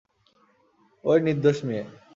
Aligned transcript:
ওই 1.03 1.17
নির্দোষ 1.25 1.57
মেয়ে। 1.67 1.83